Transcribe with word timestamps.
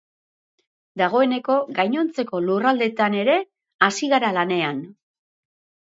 Dagoeneko 1.01 1.59
gainontzeko 1.81 2.41
lurraldeetan 2.47 3.21
ere 3.21 3.39
hasi 3.91 4.15
gara 4.17 4.37
lanean. 4.41 4.85